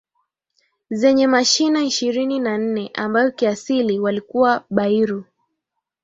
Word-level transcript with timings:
zenye 0.89 1.27
mashina 1.27 1.83
ishirini 1.83 2.39
na 2.39 2.57
nne 2.57 2.91
ambayo 2.93 3.31
kiasili 3.31 3.99
walikuwa 3.99 4.63
Bairu 4.69 5.25